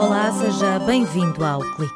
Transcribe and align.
Olá, 0.00 0.32
seja 0.32 0.78
bem-vindo 0.80 1.44
ao 1.44 1.60
Clique. 1.60 1.94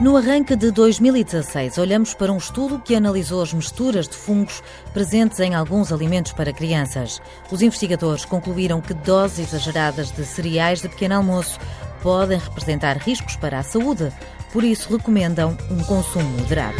No 0.00 0.16
arranque 0.16 0.56
de 0.56 0.72
2016, 0.72 1.78
olhamos 1.78 2.12
para 2.12 2.32
um 2.32 2.38
estudo 2.38 2.80
que 2.80 2.96
analisou 2.96 3.40
as 3.40 3.52
misturas 3.52 4.08
de 4.08 4.16
fungos 4.16 4.62
presentes 4.92 5.38
em 5.38 5.54
alguns 5.54 5.92
alimentos 5.92 6.32
para 6.32 6.52
crianças. 6.52 7.22
Os 7.52 7.62
investigadores 7.62 8.24
concluíram 8.24 8.80
que 8.80 8.94
doses 8.94 9.52
exageradas 9.52 10.10
de 10.10 10.24
cereais 10.24 10.82
de 10.82 10.88
pequeno 10.88 11.14
almoço 11.14 11.60
podem 12.02 12.38
representar 12.38 12.96
riscos 12.96 13.36
para 13.36 13.60
a 13.60 13.62
saúde, 13.62 14.10
por 14.52 14.64
isso 14.64 14.96
recomendam 14.96 15.56
um 15.70 15.84
consumo 15.84 16.28
moderado. 16.38 16.78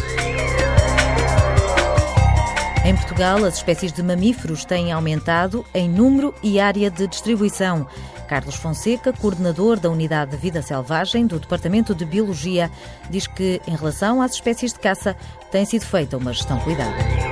Em 2.90 2.96
Portugal, 2.96 3.44
as 3.44 3.54
espécies 3.54 3.92
de 3.92 4.02
mamíferos 4.02 4.64
têm 4.64 4.90
aumentado 4.90 5.64
em 5.72 5.88
número 5.88 6.34
e 6.42 6.58
área 6.58 6.90
de 6.90 7.06
distribuição. 7.06 7.86
Carlos 8.26 8.56
Fonseca, 8.56 9.12
coordenador 9.12 9.78
da 9.78 9.88
Unidade 9.88 10.32
de 10.32 10.36
Vida 10.36 10.60
Selvagem 10.60 11.24
do 11.24 11.38
Departamento 11.38 11.94
de 11.94 12.04
Biologia, 12.04 12.68
diz 13.08 13.28
que, 13.28 13.62
em 13.64 13.76
relação 13.76 14.20
às 14.20 14.32
espécies 14.32 14.72
de 14.72 14.80
caça, 14.80 15.16
tem 15.52 15.64
sido 15.64 15.86
feita 15.86 16.16
uma 16.16 16.32
gestão 16.32 16.58
cuidada. 16.58 17.29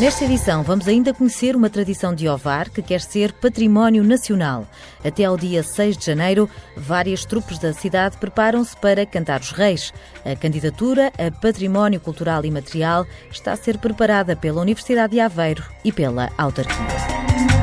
Nesta 0.00 0.24
edição, 0.24 0.62
vamos 0.62 0.86
ainda 0.86 1.12
conhecer 1.12 1.56
uma 1.56 1.68
tradição 1.68 2.14
de 2.14 2.28
Ovar 2.28 2.70
que 2.70 2.80
quer 2.80 3.00
ser 3.00 3.32
património 3.32 4.04
nacional. 4.04 4.64
Até 5.04 5.24
ao 5.24 5.36
dia 5.36 5.60
6 5.60 5.96
de 5.96 6.06
janeiro, 6.06 6.48
várias 6.76 7.24
trupes 7.24 7.58
da 7.58 7.72
cidade 7.72 8.16
preparam-se 8.16 8.76
para 8.76 9.04
cantar 9.04 9.40
os 9.40 9.50
reis. 9.50 9.92
A 10.24 10.36
candidatura 10.36 11.12
a 11.18 11.32
Património 11.32 11.98
Cultural 11.98 12.44
e 12.44 12.50
Material 12.50 13.04
está 13.28 13.52
a 13.52 13.56
ser 13.56 13.78
preparada 13.78 14.36
pela 14.36 14.60
Universidade 14.60 15.14
de 15.14 15.20
Aveiro 15.20 15.64
e 15.84 15.90
pela 15.90 16.30
autarquia. 16.38 17.57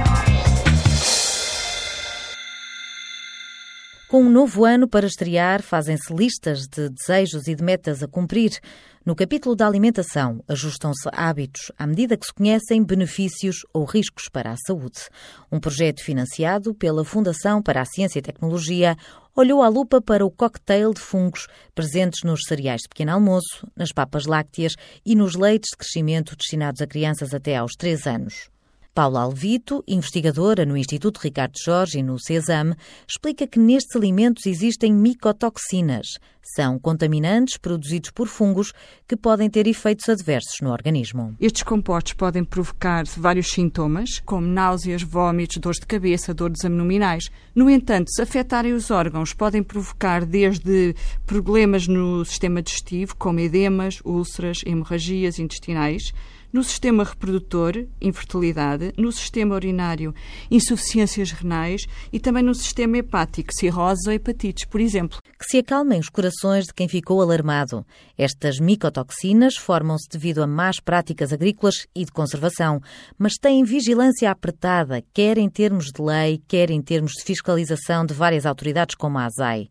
Com 4.08 4.22
um 4.22 4.30
novo 4.30 4.66
ano 4.66 4.88
para 4.88 5.08
estrear, 5.08 5.64
fazem-se 5.64 6.14
listas 6.14 6.68
de 6.68 6.90
desejos 6.90 7.48
e 7.48 7.56
de 7.56 7.64
metas 7.64 8.04
a 8.04 8.08
cumprir. 8.08 8.60
No 9.04 9.16
capítulo 9.16 9.56
da 9.56 9.66
alimentação, 9.66 10.44
ajustam-se 10.48 11.10
hábitos 11.12 11.72
à 11.78 11.88
medida 11.88 12.16
que 12.16 12.28
se 12.28 12.34
conhecem 12.34 12.84
benefícios 12.84 13.66
ou 13.74 13.84
riscos 13.84 14.30
para 14.32 14.52
a 14.52 14.58
saúde. 14.68 15.10
Um 15.52 15.60
projeto 15.60 16.04
financiado 16.04 16.76
pela 16.76 17.04
Fundação 17.04 17.64
para 17.64 17.82
a 17.82 17.86
Ciência 17.86 18.20
e 18.20 18.22
Tecnologia 18.22 18.96
olhou 19.36 19.64
à 19.64 19.68
lupa 19.68 20.00
para 20.00 20.24
o 20.24 20.30
cocktail 20.30 20.94
de 20.94 21.02
fungos 21.02 21.48
presentes 21.74 22.22
nos 22.24 22.42
cereais 22.48 22.82
de 22.82 22.90
pequeno 22.90 23.12
almoço, 23.12 23.68
nas 23.76 23.92
papas 23.92 24.28
lácteas 24.28 24.74
e 25.04 25.16
nos 25.16 25.34
leites 25.34 25.72
de 25.72 25.78
crescimento 25.78 26.36
destinados 26.38 26.80
a 26.80 26.86
crianças 26.86 27.34
até 27.34 27.56
aos 27.56 27.74
3 27.74 28.06
anos. 28.06 28.55
Paula 28.96 29.24
Alvito, 29.24 29.84
investigadora 29.86 30.66
no 30.66 30.78
Instituto 30.78 31.20
Ricardo 31.22 31.58
Jorge 31.62 32.00
e 32.00 32.02
no 32.02 32.18
CESAM, 32.18 32.74
explica 33.06 33.46
que 33.46 33.60
nestes 33.60 33.94
alimentos 33.94 34.46
existem 34.46 34.94
micotoxinas. 34.94 36.18
São 36.54 36.78
contaminantes 36.78 37.58
produzidos 37.58 38.12
por 38.12 38.28
fungos 38.28 38.72
que 39.08 39.16
podem 39.16 39.50
ter 39.50 39.66
efeitos 39.66 40.08
adversos 40.08 40.62
no 40.62 40.72
organismo. 40.72 41.36
Estes 41.42 41.64
compostos 41.64 42.14
podem 42.14 42.44
provocar 42.44 43.04
vários 43.18 43.48
sintomas, 43.48 44.20
como 44.24 44.46
náuseas, 44.46 45.02
vômitos, 45.02 45.58
dores 45.58 45.80
de 45.80 45.88
cabeça, 45.88 46.36
dores 46.36 46.64
abdominais. 46.64 47.32
No 47.56 47.68
entanto, 47.68 48.12
se 48.12 48.22
afetarem 48.22 48.74
os 48.74 48.92
órgãos, 48.92 49.34
podem 49.34 49.64
provocar 49.64 50.24
desde 50.24 50.96
problemas 51.26 51.88
no 51.88 52.24
sistema 52.24 52.62
digestivo, 52.62 53.16
como 53.16 53.40
edemas, 53.40 54.00
úlceras, 54.06 54.60
hemorragias 54.68 55.40
intestinais, 55.40 56.14
no 56.56 56.64
sistema 56.64 57.04
reprodutor, 57.04 57.86
infertilidade, 58.00 58.94
no 58.98 59.12
sistema 59.12 59.56
urinário, 59.56 60.16
insuficiências 60.50 61.32
renais 61.32 61.86
e 62.14 62.18
também 62.18 62.42
no 62.42 62.56
sistema 62.56 62.98
hepático, 62.98 63.54
cirrose 63.54 64.08
ou 64.08 64.14
hepatites, 64.14 64.64
por 64.64 64.80
exemplo. 64.80 65.20
Que 65.38 65.46
se 65.46 65.58
acalmem 65.58 66.00
os 66.00 66.08
corações 66.08 66.35
de 66.42 66.74
quem 66.74 66.88
ficou 66.88 67.22
alarmado. 67.22 67.86
Estas 68.18 68.60
micotoxinas 68.60 69.56
formam-se 69.56 70.08
devido 70.10 70.44
a 70.44 70.48
más 70.48 70.80
práticas 70.80 71.32
agrícolas 71.32 71.88
e 71.96 72.04
de 72.04 72.12
conservação, 72.12 72.82
mas 73.18 73.34
têm 73.34 73.64
vigilância 73.64 74.30
apertada, 74.30 75.04
quer 75.14 75.38
em 75.38 75.50
termos 75.50 75.86
de 75.86 76.02
lei, 76.02 76.42
quer 76.48 76.70
em 76.70 76.82
termos 76.82 77.14
de 77.14 77.24
fiscalização 77.24 78.06
de 78.06 78.14
várias 78.14 78.46
autoridades 78.46 78.96
como 78.96 79.18
a 79.18 79.26
ASAI. 79.26 79.70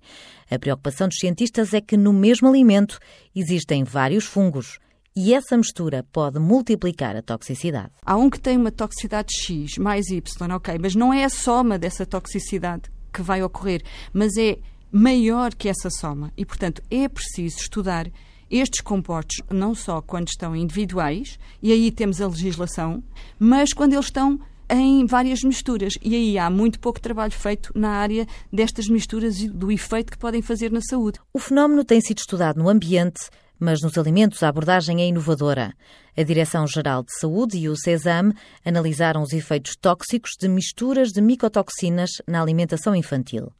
A 0.51 0.59
preocupação 0.59 1.09
dos 1.09 1.19
cientistas 1.19 1.75
é 1.75 1.81
que 1.81 1.97
no 1.97 2.13
mesmo 2.13 2.49
alimento 2.49 2.99
existem 3.35 3.85
vários 3.85 4.25
fungos 4.25 4.79
e 5.17 5.33
essa 5.33 5.57
mistura 5.57 6.05
pode 6.13 6.39
multiplicar 6.39 7.17
a 7.17 7.23
toxicidade. 7.23 7.93
Há 8.05 8.17
um 8.17 8.29
que 8.29 8.41
tem 8.41 8.57
uma 8.57 8.73
toxicidade 8.73 9.33
X 9.33 9.79
mais 9.79 10.09
Y, 10.09 10.51
ok, 10.51 10.77
mas 10.81 10.95
não 10.95 11.13
é 11.13 11.25
a 11.25 11.29
soma 11.29 11.79
dessa 11.79 12.05
toxicidade 12.05 12.91
que 13.13 13.23
vai 13.23 13.43
ocorrer, 13.43 13.83
mas 14.13 14.37
é 14.37 14.59
maior 14.95 15.53
que 15.53 15.69
essa 15.69 15.91
soma 15.91 16.33
e, 16.37 16.47
portanto, 16.47 16.81
é 16.89 17.09
preciso 17.09 17.59
estudar 17.59 18.09
estes 18.49 18.81
compostos 18.81 19.43
não 19.51 19.75
só 19.75 20.01
quando 20.01 20.29
estão 20.29 20.55
individuais, 20.55 21.37
e 21.61 21.73
aí 21.73 21.91
temos 21.91 22.21
a 22.21 22.29
legislação, 22.29 23.03
mas 23.37 23.73
quando 23.73 23.95
eles 23.95 24.05
estão 24.05 24.39
em 24.71 25.05
várias 25.05 25.43
misturas. 25.43 25.95
E 26.01 26.15
aí 26.15 26.39
há 26.39 26.49
muito 26.49 26.79
pouco 26.79 27.01
trabalho 27.01 27.33
feito 27.33 27.73
na 27.75 27.91
área 27.91 28.25
destas 28.53 28.87
misturas 28.87 29.41
e 29.41 29.49
do 29.49 29.73
efeito 29.73 30.13
que 30.13 30.19
podem 30.19 30.41
fazer 30.41 30.71
na 30.71 30.81
saúde. 30.81 31.19
O 31.33 31.41
fenómeno 31.41 31.85
tem 31.85 32.01
sido 32.01 32.19
estudado 32.19 32.63
no 32.63 32.69
ambiente, 32.69 33.29
mas 33.59 33.83
nos 33.83 33.99
alimentos 33.99 34.45
a 34.45 34.49
abordagem 34.49 35.03
é 35.03 35.09
inovadora. 35.09 35.75
A 36.17 36.23
Direção-Geral 36.23 37.03
de 37.03 37.19
Saúde 37.19 37.59
e 37.59 37.69
o 37.69 37.77
CESAM 37.77 38.33
analisaram 38.65 39.23
os 39.23 39.33
efeitos 39.33 39.75
tóxicos 39.75 40.31
de 40.39 40.49
misturas 40.49 41.09
de 41.09 41.21
micotoxinas 41.21 42.11
na 42.29 42.41
alimentação 42.41 42.95
infantil. 42.95 43.51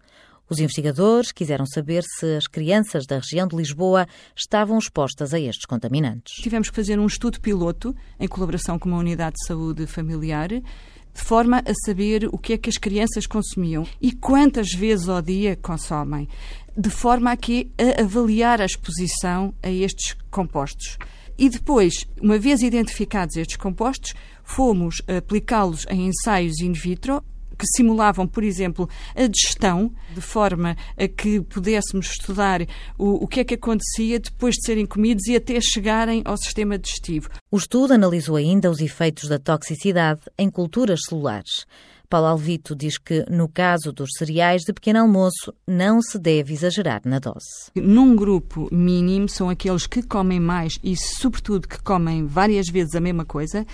Os 0.49 0.59
investigadores 0.59 1.33
quiseram 1.33 1.65
saber 1.65 2.03
se 2.03 2.37
as 2.37 2.47
crianças 2.47 3.07
da 3.07 3.17
região 3.17 3.47
de 3.49 3.57
Lisboa 3.57 4.07
estavam 4.37 4.79
expostas 4.79 5.33
a 5.33 5.41
estes 5.41 5.65
contaminantes. 5.65 6.35
Tivemos 6.43 6.69
que 6.69 6.77
fazer 6.77 6.99
um 6.99 7.07
estudo 7.07 7.41
piloto 7.41 7.95
em 8.21 8.29
colaboração 8.29 8.79
com 8.79 8.89
uma 8.89 8.99
unidade 8.99 9.37
de 9.37 9.47
saúde 9.47 9.87
familiar 9.87 10.51
de 10.51 11.23
forma 11.23 11.63
a 11.65 11.73
saber 11.87 12.29
o 12.33 12.37
que 12.37 12.55
é 12.55 12.59
que 12.59 12.69
as 12.69 12.77
crianças 12.77 13.27
consumiam 13.27 13.87
e 14.01 14.13
quantas 14.13 14.73
vezes 14.73 15.09
ao 15.09 15.23
dia 15.23 15.57
consomem, 15.57 16.29
de 16.77 16.91
forma 16.91 17.31
a 17.31 17.37
que 17.37 17.71
a 17.79 18.03
avaliar 18.03 18.61
a 18.61 18.67
exposição 18.67 19.55
a 19.63 19.71
estes 19.71 20.17
compostos. 20.31 20.99
E 21.39 21.49
depois, 21.49 22.07
uma 22.21 22.39
vez 22.39 22.63
identificados 22.63 23.37
estes 23.37 23.57
compostos, 23.57 24.13
fomos 24.43 25.03
aplicá-los 25.07 25.87
em 25.89 26.09
ensaios 26.09 26.61
in 26.61 26.73
vitro 26.73 27.23
que 27.55 27.67
simulavam, 27.67 28.27
por 28.27 28.43
exemplo, 28.43 28.89
a 29.15 29.27
digestão, 29.27 29.93
de 30.15 30.21
forma 30.21 30.77
a 30.97 31.09
que 31.09 31.41
pudéssemos 31.41 32.11
estudar 32.11 32.63
o, 32.99 33.25
o 33.25 33.27
que 33.27 33.41
é 33.41 33.45
que 33.45 33.55
acontecia 33.55 34.19
depois 34.19 34.55
de 34.55 34.67
serem 34.67 34.87
comidos 34.87 35.27
e 35.27 35.37
até 35.37 35.59
chegarem 35.61 36.23
ao 36.25 36.37
sistema 36.37 36.79
digestivo. 36.79 37.29
O 37.51 37.57
estudo 37.57 37.95
analisou 37.95 38.37
ainda 38.37 38.71
os 38.71 38.81
efeitos 38.81 39.29
da 39.29 39.39
toxicidade 39.39 40.21
em 40.39 40.51
culturas 40.51 41.01
celulares. 41.09 41.67
Paulo 42.09 42.29
Alvito 42.29 42.77
diz 42.77 42.97
que, 42.97 43.25
no 43.29 43.49
caso 43.49 43.93
dos 43.93 44.11
cereais 44.17 44.63
de 44.63 44.73
pequeno 44.73 45.01
almoço, 45.01 45.53
não 45.67 46.01
se 46.01 46.19
deve 46.19 46.53
exagerar 46.53 47.01
na 47.05 47.19
dose. 47.19 47.73
Num 47.75 48.15
grupo 48.15 48.69
mínimo, 48.71 49.29
são 49.29 49.49
aqueles 49.49 49.87
que 49.87 50.03
comem 50.03 50.39
mais 50.39 50.75
e, 50.83 50.97
sobretudo, 50.97 51.67
que 51.67 51.83
comem 51.83 52.25
várias 52.25 52.69
vezes 52.69 52.95
a 52.95 53.01
mesma 53.01 53.25
coisa 53.25 53.67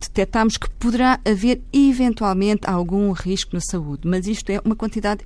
detectamos 0.00 0.56
que 0.56 0.68
poderá 0.70 1.20
haver 1.24 1.60
eventualmente 1.72 2.68
algum 2.68 3.12
risco 3.12 3.54
na 3.54 3.60
saúde, 3.60 4.08
mas 4.08 4.26
isto 4.26 4.50
é 4.50 4.60
uma 4.64 4.74
quantidade 4.74 5.24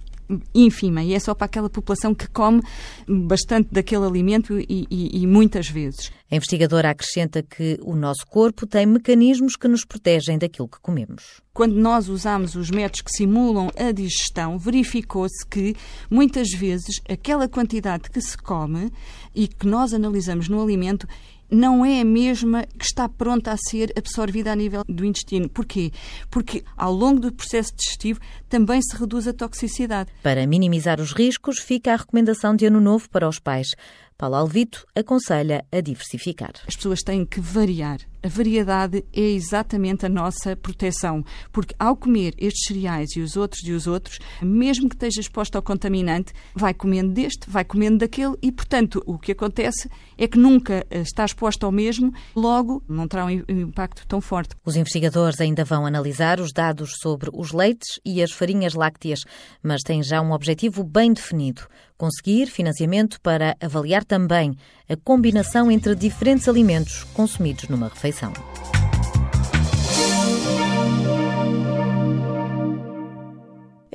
ínfima 0.54 1.02
e 1.02 1.14
é 1.14 1.18
só 1.18 1.34
para 1.34 1.46
aquela 1.46 1.68
população 1.68 2.14
que 2.14 2.26
come 2.28 2.62
bastante 3.06 3.68
daquele 3.70 4.06
alimento 4.06 4.58
e, 4.58 4.86
e, 4.90 5.22
e, 5.22 5.26
muitas 5.26 5.68
vezes. 5.68 6.10
A 6.30 6.36
investigadora 6.36 6.90
acrescenta 6.90 7.42
que 7.42 7.78
o 7.82 7.94
nosso 7.94 8.26
corpo 8.26 8.66
tem 8.66 8.86
mecanismos 8.86 9.56
que 9.56 9.68
nos 9.68 9.84
protegem 9.84 10.38
daquilo 10.38 10.68
que 10.68 10.80
comemos. 10.80 11.42
Quando 11.52 11.74
nós 11.74 12.08
usamos 12.08 12.56
os 12.56 12.70
métodos 12.70 13.02
que 13.02 13.12
simulam 13.12 13.70
a 13.76 13.92
digestão, 13.92 14.58
verificou-se 14.58 15.46
que 15.46 15.76
muitas 16.10 16.48
vezes 16.50 17.00
aquela 17.08 17.48
quantidade 17.48 18.10
que 18.10 18.20
se 18.20 18.36
come 18.36 18.90
e 19.34 19.46
que 19.46 19.66
nós 19.66 19.92
analisamos 19.92 20.48
no 20.48 20.62
alimento 20.62 21.06
não 21.50 21.84
é 21.84 22.00
a 22.00 22.04
mesma 22.04 22.64
que 22.78 22.84
está 22.84 23.08
pronta 23.08 23.52
a 23.52 23.56
ser 23.56 23.92
absorvida 23.96 24.52
a 24.52 24.56
nível 24.56 24.82
do 24.88 25.04
intestino. 25.04 25.48
Porquê? 25.48 25.92
Porque 26.30 26.64
ao 26.76 26.92
longo 26.92 27.20
do 27.20 27.32
processo 27.32 27.74
digestivo 27.76 28.20
também 28.48 28.80
se 28.82 28.96
reduz 28.96 29.26
a 29.28 29.32
toxicidade. 29.32 30.10
Para 30.22 30.46
minimizar 30.46 31.00
os 31.00 31.12
riscos, 31.12 31.58
fica 31.58 31.92
a 31.92 31.96
recomendação 31.96 32.54
de 32.54 32.66
ano 32.66 32.80
novo 32.80 33.08
para 33.10 33.28
os 33.28 33.38
pais. 33.38 33.68
Paulo 34.16 34.36
Alvito 34.36 34.86
aconselha 34.94 35.64
a 35.72 35.80
diversificar. 35.80 36.52
As 36.66 36.76
pessoas 36.76 37.02
têm 37.02 37.26
que 37.26 37.40
variar. 37.40 37.98
A 38.22 38.28
variedade 38.28 39.04
é 39.12 39.20
exatamente 39.20 40.06
a 40.06 40.08
nossa 40.08 40.56
proteção, 40.56 41.22
porque 41.52 41.74
ao 41.78 41.94
comer 41.94 42.32
estes 42.38 42.68
cereais 42.68 43.10
e 43.16 43.20
os 43.20 43.36
outros 43.36 43.62
e 43.66 43.72
os 43.72 43.86
outros, 43.86 44.18
mesmo 44.40 44.88
que 44.88 44.94
esteja 44.94 45.20
exposto 45.20 45.56
ao 45.56 45.62
contaminante, 45.62 46.32
vai 46.54 46.72
comendo 46.72 47.12
deste, 47.12 47.50
vai 47.50 47.64
comendo 47.64 47.98
daquele 47.98 48.34
e, 48.40 48.50
portanto, 48.50 49.02
o 49.04 49.18
que 49.18 49.32
acontece 49.32 49.90
é 50.16 50.26
que 50.26 50.38
nunca 50.38 50.86
eh, 50.88 51.00
está 51.00 51.26
exposto 51.26 51.66
ao 51.66 51.72
mesmo, 51.72 52.14
logo 52.34 52.82
não 52.88 53.06
terá 53.06 53.26
um 53.26 53.30
impacto 53.30 54.06
tão 54.06 54.22
forte. 54.22 54.54
Os 54.64 54.74
investigadores 54.74 55.38
ainda 55.38 55.62
vão 55.62 55.84
analisar 55.84 56.40
os 56.40 56.50
dados 56.50 56.94
sobre 57.02 57.28
os 57.30 57.52
leites 57.52 58.00
e 58.06 58.22
as 58.22 58.32
farinhas 58.32 58.72
lácteas, 58.72 59.20
mas 59.62 59.82
têm 59.82 60.02
já 60.02 60.22
um 60.22 60.32
objetivo 60.32 60.82
bem 60.82 61.12
definido: 61.12 61.68
conseguir 61.96 62.46
financiamento 62.46 63.20
para 63.20 63.56
avaliar 63.60 64.04
também 64.04 64.56
a 64.88 64.96
combinação 64.96 65.70
entre 65.70 65.94
diferentes 65.94 66.48
alimentos 66.48 67.04
consumidos 67.14 67.68
numa 67.68 67.88
refeição. 67.88 68.32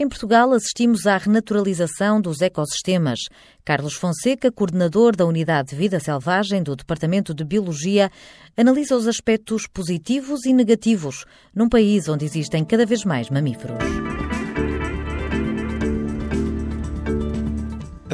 Em 0.01 0.07
Portugal, 0.07 0.54
assistimos 0.54 1.06
à 1.06 1.18
renaturalização 1.18 2.22
dos 2.22 2.40
ecossistemas. 2.40 3.19
Carlos 3.66 3.96
Fonseca, 3.96 4.50
coordenador 4.50 5.13
da 5.13 5.25
Unidade 5.25 5.72
de 5.72 5.75
Vida 5.75 6.00
Selvagem 6.00 6.63
do 6.63 6.74
Departamento 6.74 7.34
de 7.34 7.44
Biologia, 7.44 8.10
analisa 8.56 8.96
os 8.96 9.10
aspectos 9.10 9.68
positivos 9.68 10.46
e 10.46 10.54
negativos 10.54 11.25
num 11.54 11.68
país 11.68 12.07
onde 12.07 12.24
existem 12.24 12.63
cada 12.63 12.86
vez 12.86 13.04
mais 13.04 13.30
mamíferos. 13.30 13.78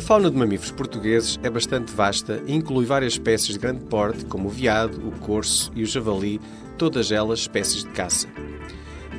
Fauna 0.06 0.30
de 0.30 0.38
mamíferos 0.38 0.72
portugueses 0.72 1.40
é 1.42 1.50
bastante 1.50 1.92
vasta 1.92 2.40
e 2.46 2.54
inclui 2.54 2.86
várias 2.86 3.14
espécies 3.14 3.54
de 3.54 3.60
grande 3.60 3.86
porte, 3.86 4.24
como 4.26 4.50
o 4.50 4.52
veado, 4.52 5.00
o 5.00 5.12
corso 5.22 5.72
e 5.76 5.82
o 5.82 5.86
javali, 5.88 6.40
todas 6.78 7.12
elas 7.12 7.40
espécies 7.40 7.84
de 7.84 7.90
caça. 7.90 8.28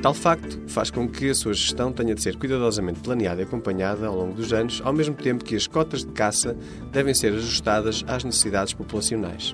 Tal 0.01 0.13
facto 0.13 0.57
faz 0.65 0.89
com 0.89 1.05
que 1.05 1.29
a 1.29 1.35
sua 1.35 1.53
gestão 1.53 1.91
tenha 1.91 2.15
de 2.15 2.21
ser 2.21 2.37
cuidadosamente 2.37 3.01
planeada 3.01 3.41
e 3.41 3.43
acompanhada 3.43 4.07
ao 4.07 4.15
longo 4.15 4.33
dos 4.33 4.53
anos, 4.53 4.81
ao 4.81 4.93
mesmo 4.93 5.13
tempo 5.13 5.43
que 5.43 5.57
as 5.57 5.67
cotas 5.67 6.05
de 6.05 6.11
caça 6.13 6.55
devem 6.89 7.13
ser 7.13 7.33
ajustadas 7.33 8.05
às 8.07 8.23
necessidades 8.23 8.73
populacionais. 8.73 9.53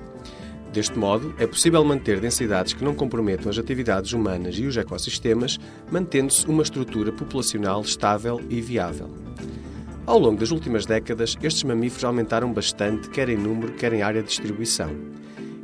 Deste 0.72 1.00
modo, 1.00 1.34
é 1.40 1.48
possível 1.48 1.84
manter 1.84 2.20
densidades 2.20 2.74
que 2.74 2.84
não 2.84 2.94
comprometam 2.94 3.50
as 3.50 3.58
atividades 3.58 4.14
humanas 4.14 4.54
e 4.60 4.68
os 4.68 4.78
ecossistemas, 4.78 5.60
mantendo-se 5.92 6.46
uma 6.46 6.62
estrutura 6.62 7.12
populacional 7.12 7.82
estável 7.82 8.40
e 8.52 8.62
viável. 8.62 9.10
Ao 10.06 10.20
longo 10.20 10.38
das 10.38 10.52
últimas 10.52 10.86
décadas, 10.86 11.38
estes 11.42 11.64
mamíferos 11.64 12.04
aumentaram 12.04 12.52
bastante, 12.52 13.10
quer 13.10 13.30
em 13.30 13.38
número, 13.38 13.72
quer 13.72 13.94
em 13.94 14.02
área 14.02 14.22
de 14.22 14.28
distribuição. 14.28 14.94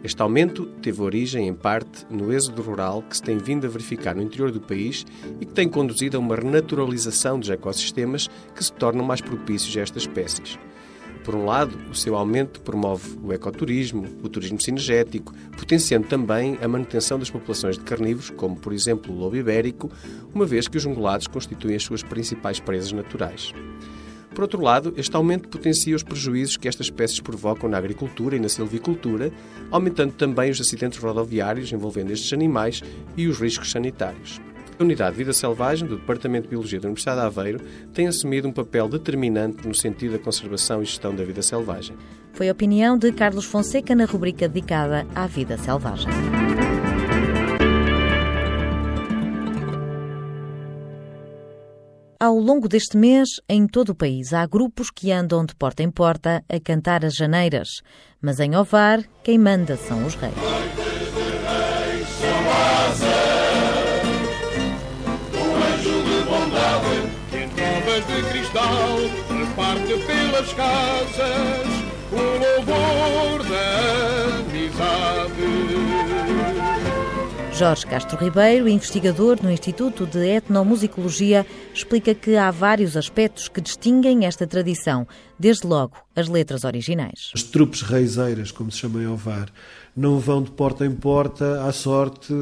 Este 0.01 0.21
aumento 0.21 0.65
teve 0.81 1.01
origem, 1.01 1.49
em 1.49 1.53
parte, 1.53 2.05
no 2.09 2.31
êxodo 2.31 2.61
rural 2.61 3.03
que 3.03 3.17
se 3.17 3.21
tem 3.21 3.37
vindo 3.37 3.67
a 3.67 3.69
verificar 3.69 4.15
no 4.15 4.21
interior 4.21 4.49
do 4.49 4.61
país 4.61 5.05
e 5.41 5.45
que 5.45 5.53
tem 5.53 5.67
conduzido 5.67 6.15
a 6.15 6.21
uma 6.21 6.37
renaturalização 6.37 7.37
dos 7.37 7.49
ecossistemas 7.49 8.29
que 8.55 8.63
se 8.63 8.71
tornam 8.71 9.03
mais 9.03 9.19
propícios 9.19 9.75
a 9.75 9.81
estas 9.81 10.03
espécies. 10.03 10.57
Por 11.25 11.35
um 11.35 11.43
lado, 11.43 11.77
o 11.91 11.93
seu 11.93 12.15
aumento 12.15 12.61
promove 12.61 13.19
o 13.21 13.33
ecoturismo, 13.33 14.07
o 14.23 14.29
turismo 14.29 14.59
sinergético, 14.61 15.33
potenciando 15.57 16.07
também 16.07 16.57
a 16.61 16.67
manutenção 16.67 17.19
das 17.19 17.29
populações 17.29 17.77
de 17.77 17.83
carnívoros, 17.83 18.29
como 18.29 18.55
por 18.55 18.71
exemplo 18.71 19.13
o 19.13 19.19
lobo 19.19 19.35
ibérico, 19.35 19.91
uma 20.33 20.45
vez 20.45 20.69
que 20.69 20.77
os 20.77 20.85
ungulados 20.85 21.27
constituem 21.27 21.75
as 21.75 21.83
suas 21.83 22.03
principais 22.03 22.61
presas 22.61 22.93
naturais. 22.93 23.53
Por 24.33 24.43
outro 24.43 24.61
lado, 24.61 24.93
este 24.95 25.15
aumento 25.15 25.49
potencia 25.49 25.95
os 25.95 26.03
prejuízos 26.03 26.57
que 26.57 26.67
estas 26.67 26.87
espécies 26.87 27.19
provocam 27.19 27.69
na 27.69 27.77
agricultura 27.77 28.35
e 28.35 28.39
na 28.39 28.49
silvicultura, 28.49 29.31
aumentando 29.71 30.13
também 30.13 30.51
os 30.51 30.61
acidentes 30.61 30.99
rodoviários 30.99 31.71
envolvendo 31.71 32.11
estes 32.11 32.31
animais 32.31 32.81
e 33.17 33.27
os 33.27 33.39
riscos 33.39 33.71
sanitários. 33.71 34.39
A 34.79 34.83
Unidade 34.83 35.11
de 35.11 35.17
Vida 35.17 35.33
Selvagem 35.33 35.85
do 35.85 35.97
Departamento 35.97 36.43
de 36.43 36.51
Biologia 36.51 36.79
da 36.79 36.87
Universidade 36.87 37.19
de 37.19 37.27
Aveiro 37.27 37.59
tem 37.93 38.07
assumido 38.07 38.47
um 38.47 38.51
papel 38.53 38.87
determinante 38.87 39.67
no 39.67 39.75
sentido 39.75 40.13
da 40.13 40.19
conservação 40.19 40.81
e 40.81 40.85
gestão 40.85 41.13
da 41.13 41.25
vida 41.25 41.41
selvagem. 41.41 41.97
Foi 42.31 42.47
a 42.47 42.53
opinião 42.53 42.97
de 42.97 43.11
Carlos 43.11 43.43
Fonseca 43.43 43.93
na 43.93 44.05
rubrica 44.05 44.47
dedicada 44.47 45.05
à 45.13 45.27
vida 45.27 45.57
selvagem. 45.57 46.07
Ao 52.21 52.35
longo 52.37 52.67
deste 52.67 52.97
mês, 52.97 53.29
em 53.47 53.65
todo 53.65 53.91
o 53.91 53.95
país, 53.95 54.33
há 54.33 54.45
grupos 54.45 54.91
que 54.91 55.09
andam 55.09 55.45
de 55.45 55.55
porta 55.55 55.83
em 55.83 55.89
porta 55.89 56.43
a 56.49 56.59
cantar 56.59 57.05
as 57.05 57.15
janeiras. 57.15 57.81
Mas 58.21 58.41
em 58.41 58.57
Ovar, 58.57 59.01
quem 59.23 59.37
manda 59.37 59.77
são 59.77 60.05
os 60.05 60.15
reis. 60.15 60.33
reparte 69.29 69.93
pelas 70.05 70.53
casas 70.53 71.67
o 72.11 72.15
louvor 72.15 73.43
da 73.43 74.39
amizade. 74.39 75.38
Jorge 77.59 77.85
Castro 77.85 78.17
Ribeiro, 78.17 78.69
investigador 78.69 79.37
no 79.43 79.51
Instituto 79.51 80.05
de 80.05 80.25
Etnomusicologia, 80.25 81.45
explica 81.73 82.15
que 82.15 82.37
há 82.37 82.49
vários 82.49 82.95
aspectos 82.95 83.49
que 83.49 83.59
distinguem 83.59 84.25
esta 84.25 84.47
tradição, 84.47 85.05
desde 85.37 85.67
logo 85.67 85.97
as 86.15 86.29
letras 86.29 86.63
originais. 86.63 87.31
As 87.35 87.43
trupes 87.43 87.81
reiseiras, 87.81 88.49
como 88.49 88.71
se 88.71 88.77
chama 88.77 89.03
em 89.03 89.07
Ovar, 89.07 89.49
não 89.93 90.19
vão 90.19 90.41
de 90.41 90.51
porta 90.51 90.85
em 90.85 90.91
porta 90.95 91.61
à 91.65 91.73
sorte 91.73 92.33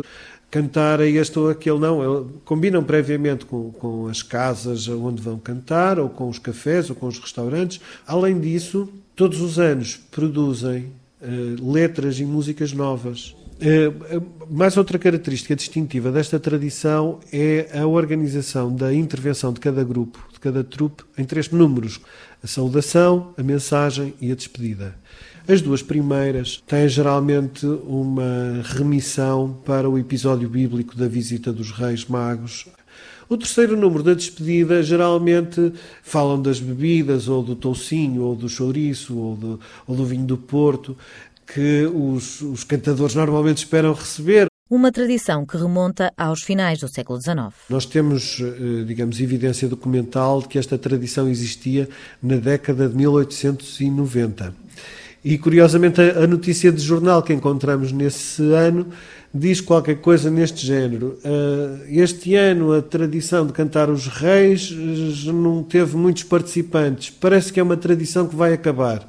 cantar 0.52 1.02
a 1.02 1.08
este 1.08 1.40
ou 1.40 1.50
aquele, 1.50 1.80
não. 1.80 2.28
Combinam 2.46 2.84
previamente 2.84 3.44
com, 3.44 3.72
com 3.72 4.08
as 4.08 4.22
casas 4.22 4.88
onde 4.88 5.19
vão 5.19 5.40
cantar, 5.40 5.98
ou 5.98 6.10
com 6.10 6.30
os 6.30 6.38
cafés, 6.38 6.92
ou 6.92 6.96
com 6.96 7.08
os 7.08 7.18
restaurantes. 7.18 7.81
Além 8.06 8.40
disso, 8.40 8.88
todos 9.16 9.42
os 9.42 9.58
anos 9.58 10.00
produzem 10.12 10.92
uh, 11.24 11.72
letras 11.74 12.19
e 12.19 12.24
músicas 12.24 12.72
novas. 12.72 13.36
Eh, 13.59 13.92
eh, 14.12 14.21
mais 14.50 14.77
outra 14.77 15.00
característica 15.00 15.56
distintiva 15.56 16.12
desta 16.12 16.39
tradição 16.39 17.19
é 17.33 17.68
a 17.74 17.88
organização 17.88 18.74
da 18.74 18.94
intervenção 18.94 19.51
de 19.51 19.59
cada 19.59 19.83
grupo, 19.83 20.24
de 20.31 20.39
cada 20.39 20.63
trupe, 20.63 21.04
em 21.18 21.25
três 21.25 21.50
números: 21.50 22.00
a 22.44 22.48
saudação, 22.48 23.33
a 23.36 23.42
mensagem 23.42 24.13
e 24.21 24.31
a 24.31 24.36
despedida. 24.36 24.95
As 25.48 25.62
duas 25.62 25.81
primeiras 25.81 26.62
têm 26.68 26.88
geralmente 26.88 27.65
uma 27.65 28.62
remissão 28.63 29.57
para 29.65 29.89
o 29.89 29.98
episódio 29.98 30.48
bíblico 30.50 30.95
da 30.95 31.07
visita 31.07 31.51
dos 31.51 31.71
Reis 31.71 32.06
Magos. 32.06 32.68
O 33.30 33.38
terceiro 33.38 33.75
número 33.75 34.04
da 34.04 34.13
despedida 34.13 34.81
geralmente 34.83 35.74
falam 36.04 36.42
das 36.42 36.59
bebidas, 36.59 37.27
ou 37.27 37.44
do 37.44 37.56
toucinho, 37.56 38.24
ou 38.24 38.36
do 38.36 38.48
chouriço, 38.48 39.18
ou 39.18 39.36
do, 39.36 39.59
ou 39.86 39.95
do 39.95 40.06
vinho 40.06 40.25
do 40.25 40.38
Porto 40.38 40.95
que 41.53 41.85
os, 41.85 42.41
os 42.41 42.63
cantadores 42.63 43.15
normalmente 43.15 43.59
esperam 43.59 43.94
receber. 43.94 44.47
Uma 44.69 44.91
tradição 44.91 45.45
que 45.45 45.55
remonta 45.55 46.11
aos 46.17 46.44
finais 46.44 46.80
do 46.80 46.89
século 46.89 47.21
XIX. 47.21 47.56
Nós 47.69 47.85
temos, 47.85 48.42
eh, 48.42 48.83
digamos, 48.85 49.21
evidência 49.21 49.66
documental 49.69 50.42
de 50.42 50.49
que 50.49 50.59
esta 50.59 50.77
tradição 50.77 51.30
existia 51.30 51.87
na 52.21 52.35
década 52.35 52.89
de 52.89 52.95
1890. 52.97 54.54
E, 55.23 55.37
curiosamente, 55.37 56.01
a 56.01 56.27
notícia 56.27 56.69
de 56.69 56.81
jornal 56.81 57.23
que 57.23 57.33
encontramos 57.33 57.94
nesse 57.94 58.44
ano 58.51 58.87
diz 59.34 59.62
qualquer 59.62 59.98
coisa 59.98 60.30
neste 60.30 60.66
género. 60.66 61.19
Uh, 61.24 61.84
este 61.90 62.36
ano 62.36 62.74
a 62.74 62.81
tradição 62.81 63.46
de 63.46 63.54
cantar 63.54 63.90
os 63.90 64.07
reis 64.07 64.72
não 65.26 65.64
teve 65.64 65.96
muitos 65.96 66.24
participantes. 66.24 67.10
Parece 67.10 67.52
que 67.52 67.60
é 67.60 67.64
uma 67.64 67.78
tradição 67.78 68.28
que 68.28 68.36
vai 68.36 68.54
acabar. 68.54 69.07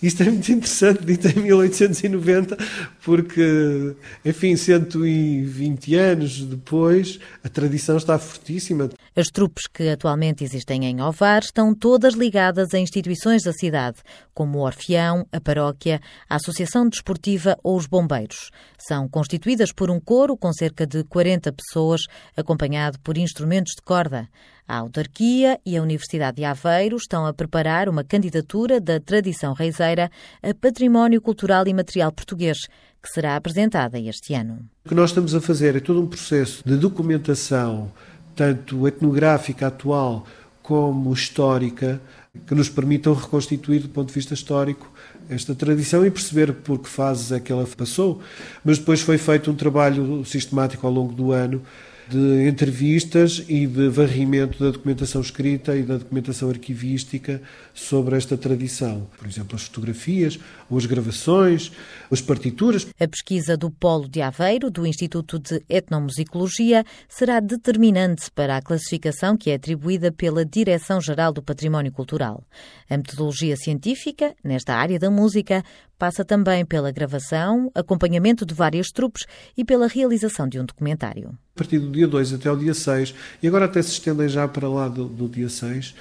Isto 0.00 0.22
é 0.22 0.26
muito 0.26 0.52
interessante, 0.52 1.04
dito 1.04 1.26
em 1.26 1.42
1890, 1.42 2.56
porque, 3.02 3.96
enfim, 4.24 4.54
120 4.54 5.94
anos 5.96 6.44
depois, 6.44 7.18
a 7.42 7.48
tradição 7.48 7.96
está 7.96 8.16
fortíssima. 8.16 8.90
As 9.16 9.26
trupes 9.26 9.66
que 9.66 9.88
atualmente 9.88 10.44
existem 10.44 10.84
em 10.84 11.02
Ovar 11.02 11.42
estão 11.42 11.74
todas 11.74 12.14
ligadas 12.14 12.72
a 12.72 12.78
instituições 12.78 13.42
da 13.42 13.52
cidade, 13.52 13.98
como 14.32 14.58
o 14.58 14.62
Orfeão, 14.62 15.26
a 15.32 15.40
Paróquia, 15.40 16.00
a 16.30 16.36
Associação 16.36 16.88
Desportiva 16.88 17.58
ou 17.64 17.76
os 17.76 17.86
Bombeiros. 17.86 18.52
São 18.78 19.08
constituídas 19.08 19.57
por 19.72 19.90
um 19.90 20.00
coro 20.00 20.36
com 20.36 20.52
cerca 20.52 20.86
de 20.86 21.04
40 21.04 21.52
pessoas, 21.52 22.02
acompanhado 22.36 22.98
por 23.00 23.18
instrumentos 23.18 23.74
de 23.76 23.82
corda. 23.82 24.28
A 24.66 24.76
autarquia 24.76 25.58
e 25.64 25.76
a 25.76 25.82
Universidade 25.82 26.36
de 26.36 26.44
Aveiro 26.44 26.96
estão 26.96 27.26
a 27.26 27.32
preparar 27.32 27.88
uma 27.88 28.04
candidatura 28.04 28.80
da 28.80 29.00
tradição 29.00 29.52
reiseira 29.52 30.10
a 30.42 30.54
património 30.54 31.20
cultural 31.20 31.66
e 31.66 31.74
material 31.74 32.12
português, 32.12 32.58
que 33.02 33.08
será 33.08 33.36
apresentada 33.36 33.98
este 33.98 34.34
ano. 34.34 34.58
O 34.84 34.88
que 34.88 34.94
nós 34.94 35.10
estamos 35.10 35.34
a 35.34 35.40
fazer 35.40 35.76
é 35.76 35.80
todo 35.80 36.00
um 36.00 36.06
processo 36.06 36.62
de 36.66 36.76
documentação, 36.76 37.90
tanto 38.36 38.86
etnográfica 38.86 39.66
atual 39.66 40.26
como 40.62 41.12
histórica, 41.12 42.00
que 42.46 42.54
nos 42.54 42.68
permitam 42.68 43.14
reconstituir, 43.14 43.80
do 43.80 43.88
ponto 43.88 44.08
de 44.08 44.14
vista 44.14 44.34
histórico, 44.34 44.92
esta 45.28 45.54
tradição 45.54 46.04
e 46.04 46.10
perceber 46.10 46.52
por 46.52 46.78
que 46.78 46.88
fases 46.88 47.32
é 47.32 47.40
que 47.40 47.52
ela 47.52 47.66
passou. 47.76 48.20
Mas 48.64 48.78
depois 48.78 49.00
foi 49.00 49.18
feito 49.18 49.50
um 49.50 49.54
trabalho 49.54 50.24
sistemático 50.24 50.86
ao 50.86 50.92
longo 50.92 51.12
do 51.12 51.32
ano 51.32 51.62
de 52.10 52.48
entrevistas 52.48 53.44
e 53.48 53.66
de 53.66 53.88
varrimento 53.88 54.62
da 54.62 54.70
documentação 54.70 55.20
escrita 55.20 55.76
e 55.76 55.82
da 55.82 55.98
documentação 55.98 56.48
arquivística 56.48 57.40
sobre 57.74 58.16
esta 58.16 58.36
tradição. 58.36 59.06
Por 59.18 59.26
exemplo, 59.26 59.56
as 59.56 59.64
fotografias, 59.64 60.38
ou 60.70 60.78
as 60.78 60.86
gravações, 60.86 61.72
as 62.10 62.20
partituras. 62.20 62.86
A 62.98 63.08
pesquisa 63.08 63.56
do 63.56 63.70
Polo 63.70 64.08
de 64.08 64.20
Aveiro, 64.20 64.70
do 64.70 64.86
Instituto 64.86 65.38
de 65.38 65.62
Etnomusicologia, 65.68 66.84
será 67.08 67.40
determinante 67.40 68.30
para 68.30 68.56
a 68.56 68.62
classificação 68.62 69.36
que 69.36 69.50
é 69.50 69.54
atribuída 69.54 70.10
pela 70.10 70.44
Direção-Geral 70.44 71.32
do 71.32 71.42
Património 71.42 71.92
Cultural. 71.92 72.44
A 72.88 72.96
metodologia 72.96 73.56
científica, 73.56 74.34
nesta 74.42 74.74
área 74.74 74.98
da 74.98 75.10
música, 75.10 75.62
passa 75.98 76.24
também 76.24 76.64
pela 76.64 76.92
gravação, 76.92 77.70
acompanhamento 77.74 78.46
de 78.46 78.54
várias 78.54 78.90
trupes 78.90 79.26
e 79.56 79.64
pela 79.64 79.88
realização 79.88 80.48
de 80.48 80.60
um 80.60 80.64
documentário. 80.64 81.30
A 81.54 81.58
partir 81.58 81.78
do 81.78 81.90
dia 81.90 82.06
2 82.06 82.34
até 82.34 82.50
o 82.50 82.56
dia 82.56 82.72
6, 82.72 83.14
e 83.42 83.48
agora 83.48 83.64
até 83.64 83.82
se 83.82 83.90
estendem 83.90 84.28
já 84.28 84.46
para 84.46 84.68
lá 84.68 84.88
do, 84.88 85.06
do 85.06 85.28
dia 85.28 85.48
6, 85.48 85.94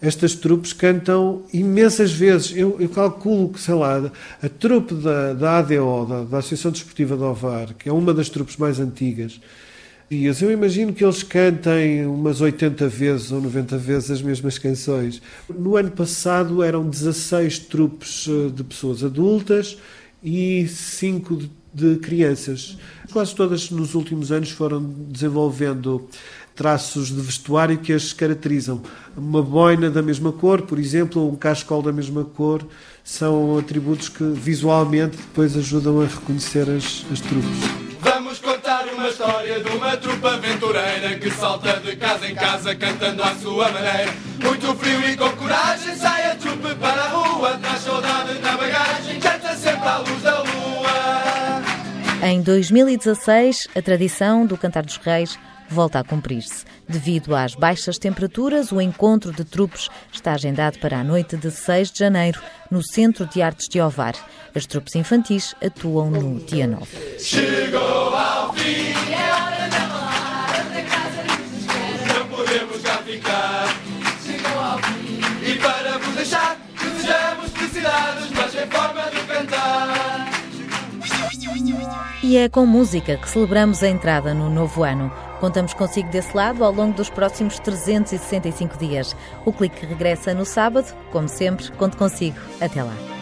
estas 0.00 0.34
trupes 0.34 0.72
cantam 0.72 1.44
imensas 1.52 2.12
vezes. 2.12 2.56
Eu, 2.56 2.76
eu, 2.80 2.88
calculo 2.88 3.50
que, 3.50 3.60
sei 3.60 3.74
lá, 3.74 4.10
a 4.42 4.48
trupe 4.48 4.94
da, 4.94 5.32
da 5.32 5.58
ADO, 5.58 6.06
da, 6.06 6.24
da 6.24 6.38
Associação 6.38 6.72
Desportiva 6.72 7.16
de 7.16 7.22
Ovar, 7.22 7.72
que 7.74 7.88
é 7.88 7.92
uma 7.92 8.12
das 8.12 8.28
trupes 8.28 8.56
mais 8.56 8.80
antigas, 8.80 9.40
dias. 10.12 10.42
Eu 10.42 10.52
imagino 10.52 10.92
que 10.92 11.02
eles 11.02 11.22
cantem 11.22 12.06
umas 12.06 12.42
80 12.42 12.86
vezes 12.86 13.32
ou 13.32 13.40
90 13.40 13.78
vezes 13.78 14.10
as 14.10 14.22
mesmas 14.22 14.58
canções. 14.58 15.22
No 15.48 15.76
ano 15.76 15.90
passado 15.90 16.62
eram 16.62 16.86
16 16.86 17.60
trupes 17.60 18.28
eh, 18.28 18.50
de 18.50 18.62
pessoas 18.62 19.02
adultas 19.02 19.78
e 20.22 20.68
5 20.68 21.36
de, 21.36 21.50
de 21.72 21.96
crianças. 21.96 22.76
Quase 23.10 23.34
todas 23.34 23.70
nos 23.70 23.94
últimos 23.94 24.30
anos 24.30 24.50
foram 24.50 24.82
desenvolvendo 24.82 26.06
traços 26.54 27.08
de 27.08 27.20
vestuário 27.20 27.78
que 27.78 27.94
as 27.94 28.12
caracterizam. 28.12 28.82
Uma 29.16 29.42
boina 29.42 29.90
da 29.90 30.02
mesma 30.02 30.30
cor, 30.30 30.60
por 30.62 30.78
exemplo, 30.78 31.22
ou 31.22 31.32
um 31.32 31.36
cascol 31.36 31.80
da 31.80 31.90
mesma 31.90 32.22
cor, 32.22 32.62
são 33.02 33.56
atributos 33.58 34.10
que 34.10 34.24
visualmente 34.24 35.16
depois 35.16 35.56
ajudam 35.56 36.02
a 36.02 36.06
reconhecer 36.06 36.68
as, 36.68 37.06
as 37.10 37.20
trupes 37.20 37.81
história 39.22 39.60
de 39.60 39.68
uma 39.76 39.96
trupa 39.96 40.32
aventureira 40.32 41.16
que 41.16 41.30
salta 41.30 41.78
de 41.78 41.94
casa 41.94 42.28
em 42.28 42.34
casa 42.34 42.74
cantando 42.74 43.22
à 43.22 43.32
sua 43.36 43.70
maneira. 43.70 44.12
Muito 44.42 44.74
frio 44.74 45.08
e 45.08 45.16
com 45.16 45.30
coragem 45.36 45.94
sai 45.94 46.32
a 46.32 46.34
trupe 46.34 46.74
para 46.74 47.04
a 47.04 47.08
rua, 47.08 47.56
traz 47.58 47.82
saudade 47.82 48.36
na 48.40 48.56
bagagem, 48.56 49.20
canta 49.20 49.54
sempre 49.54 49.88
à 49.88 49.98
luz 49.98 50.22
da 50.22 50.38
lua. 50.40 51.62
Em 52.24 52.42
2016, 52.42 53.68
a 53.76 53.80
tradição 53.82 54.44
do 54.44 54.56
Cantar 54.56 54.84
dos 54.84 54.96
Reis 54.96 55.38
volta 55.72 55.98
a 55.98 56.04
cumprir-se. 56.04 56.64
Devido 56.88 57.34
às 57.34 57.54
baixas 57.54 57.98
temperaturas, 57.98 58.70
o 58.70 58.80
encontro 58.80 59.32
de 59.32 59.44
trupes 59.44 59.88
está 60.12 60.34
agendado 60.34 60.78
para 60.78 61.00
a 61.00 61.04
noite 61.04 61.36
de 61.36 61.50
6 61.50 61.90
de 61.90 61.98
janeiro, 61.98 62.40
no 62.70 62.82
Centro 62.82 63.26
de 63.26 63.42
Artes 63.42 63.68
de 63.68 63.80
Ovar. 63.80 64.14
As 64.54 64.66
trupes 64.66 64.94
infantis 64.94 65.54
atuam 65.64 66.10
no 66.10 66.38
dia 66.40 66.66
9. 66.66 67.18
Chegou 67.18 68.14
ao 68.14 68.52
fim, 68.52 68.92
é 69.10 69.32
hora 69.32 69.68
de 69.68 69.76
falar, 69.76 70.84
casa 70.88 72.18
Não 72.18 72.28
podemos 72.28 72.82
cá 72.82 72.98
ficar. 72.98 73.68
Chegou 74.24 74.60
ao 74.60 74.78
fim. 74.78 75.20
E 75.50 75.54
para 75.56 75.98
vos 75.98 76.14
deixar, 76.14 76.58
desejamos 76.78 77.50
felicidades, 77.52 78.30
mas 78.30 78.54
em 78.54 78.70
forma 78.70 78.91
E 82.22 82.36
é 82.36 82.48
com 82.48 82.64
música 82.64 83.16
que 83.16 83.28
celebramos 83.28 83.82
a 83.82 83.88
entrada 83.88 84.32
no 84.32 84.48
novo 84.48 84.84
ano. 84.84 85.10
Contamos 85.40 85.74
consigo 85.74 86.08
desse 86.08 86.36
lado 86.36 86.64
ao 86.64 86.72
longo 86.72 86.96
dos 86.96 87.10
próximos 87.10 87.58
365 87.58 88.78
dias. 88.78 89.16
O 89.44 89.52
clique 89.52 89.84
regressa 89.84 90.32
no 90.32 90.44
sábado, 90.44 90.94
como 91.10 91.28
sempre, 91.28 91.72
conto 91.72 91.96
consigo. 91.96 92.38
Até 92.60 92.80
lá. 92.80 93.21